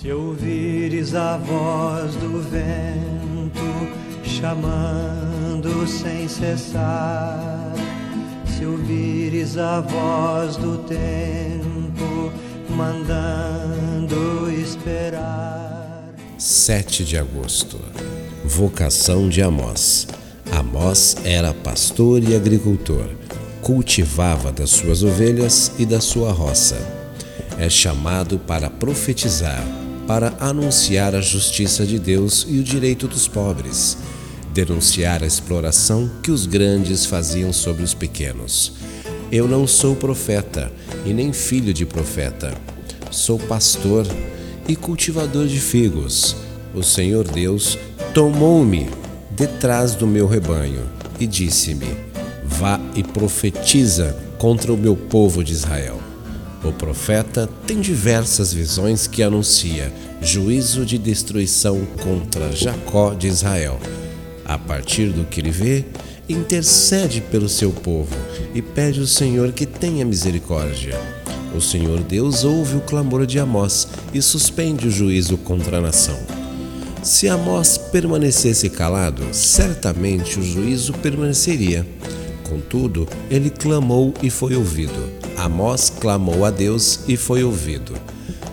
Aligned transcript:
Se 0.00 0.10
ouvires 0.10 1.14
a 1.14 1.36
voz 1.36 2.16
do 2.16 2.40
vento 2.40 3.60
chamando 4.24 5.86
sem 5.86 6.26
cessar, 6.26 7.72
se 8.46 8.64
ouvires 8.64 9.58
a 9.58 9.80
voz 9.82 10.56
do 10.56 10.78
tempo 10.78 12.32
mandando 12.70 14.50
esperar. 14.50 16.02
7 16.38 17.04
de 17.04 17.18
agosto. 17.18 17.78
Vocação 18.44 19.28
de 19.28 19.42
Amós. 19.42 20.08
Amós 20.50 21.16
era 21.22 21.52
pastor 21.52 22.24
e 22.24 22.34
agricultor, 22.34 23.10
cultivava 23.60 24.50
das 24.50 24.70
suas 24.70 25.04
ovelhas 25.04 25.70
e 25.78 25.84
da 25.84 26.00
sua 26.00 26.32
roça. 26.32 26.76
É 27.58 27.68
chamado 27.68 28.38
para 28.38 28.70
profetizar, 28.70 29.62
para 30.06 30.34
anunciar 30.40 31.14
a 31.14 31.20
justiça 31.20 31.86
de 31.86 31.98
Deus 31.98 32.46
e 32.48 32.58
o 32.58 32.62
direito 32.62 33.06
dos 33.06 33.28
pobres, 33.28 33.96
denunciar 34.52 35.22
a 35.22 35.26
exploração 35.26 36.10
que 36.22 36.30
os 36.30 36.46
grandes 36.46 37.06
faziam 37.06 37.52
sobre 37.52 37.82
os 37.82 37.94
pequenos. 37.94 38.72
Eu 39.30 39.48
não 39.48 39.66
sou 39.66 39.96
profeta 39.96 40.70
e 41.06 41.12
nem 41.12 41.32
filho 41.32 41.72
de 41.72 41.86
profeta. 41.86 42.52
Sou 43.10 43.38
pastor 43.38 44.06
e 44.68 44.76
cultivador 44.76 45.46
de 45.46 45.58
figos. 45.58 46.36
O 46.74 46.82
Senhor 46.82 47.26
Deus 47.26 47.78
tomou-me 48.12 48.88
detrás 49.30 49.94
do 49.94 50.06
meu 50.06 50.26
rebanho 50.26 50.82
e 51.18 51.26
disse-me: 51.26 51.96
Vá 52.44 52.78
e 52.94 53.02
profetiza 53.02 54.16
contra 54.38 54.72
o 54.72 54.76
meu 54.76 54.96
povo 54.96 55.42
de 55.42 55.52
Israel. 55.52 56.11
O 56.64 56.72
profeta 56.72 57.48
tem 57.66 57.80
diversas 57.80 58.52
visões 58.52 59.08
que 59.08 59.20
anuncia 59.22 59.92
juízo 60.20 60.86
de 60.86 60.96
destruição 60.96 61.84
contra 62.00 62.52
Jacó 62.52 63.14
de 63.14 63.26
Israel. 63.26 63.80
A 64.44 64.56
partir 64.56 65.08
do 65.08 65.24
que 65.24 65.40
ele 65.40 65.50
vê, 65.50 65.84
intercede 66.28 67.20
pelo 67.20 67.48
seu 67.48 67.72
povo 67.72 68.14
e 68.54 68.62
pede 68.62 69.00
ao 69.00 69.06
Senhor 69.06 69.50
que 69.50 69.66
tenha 69.66 70.04
misericórdia. 70.04 70.96
O 71.52 71.60
Senhor 71.60 72.00
Deus 72.00 72.44
ouve 72.44 72.76
o 72.76 72.80
clamor 72.80 73.26
de 73.26 73.40
Amós 73.40 73.88
e 74.14 74.22
suspende 74.22 74.86
o 74.86 74.90
juízo 74.90 75.36
contra 75.38 75.78
a 75.78 75.80
nação. 75.80 76.18
Se 77.02 77.28
Amós 77.28 77.76
permanecesse 77.76 78.70
calado, 78.70 79.24
certamente 79.32 80.38
o 80.38 80.42
juízo 80.42 80.92
permaneceria. 80.92 81.84
Contudo, 82.48 83.08
ele 83.28 83.50
clamou 83.50 84.14
e 84.22 84.30
foi 84.30 84.54
ouvido. 84.54 85.21
Amós 85.36 85.90
clamou 85.90 86.44
a 86.44 86.50
Deus 86.50 87.00
e 87.08 87.16
foi 87.16 87.42
ouvido. 87.44 87.94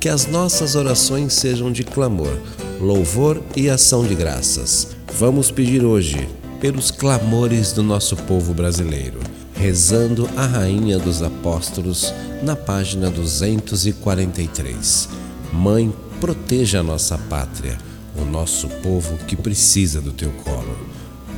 Que 0.00 0.08
as 0.08 0.26
nossas 0.26 0.74
orações 0.74 1.32
sejam 1.32 1.70
de 1.70 1.84
clamor, 1.84 2.36
louvor 2.80 3.40
e 3.56 3.70
ação 3.70 4.04
de 4.04 4.14
graças. 4.14 4.88
Vamos 5.18 5.50
pedir 5.50 5.84
hoje 5.84 6.28
pelos 6.60 6.90
clamores 6.90 7.72
do 7.72 7.82
nosso 7.82 8.16
povo 8.16 8.54
brasileiro, 8.54 9.18
rezando 9.54 10.28
a 10.36 10.46
Rainha 10.46 10.98
dos 10.98 11.22
Apóstolos 11.22 12.12
na 12.42 12.56
página 12.56 13.10
243. 13.10 15.08
Mãe, 15.52 15.92
proteja 16.20 16.80
a 16.80 16.82
nossa 16.82 17.18
pátria, 17.18 17.76
o 18.16 18.24
nosso 18.24 18.68
povo 18.68 19.16
que 19.26 19.36
precisa 19.36 20.00
do 20.00 20.12
teu 20.12 20.30
colo. 20.44 20.76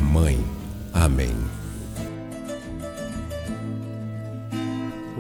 Mãe, 0.00 0.38
amém. 0.92 1.34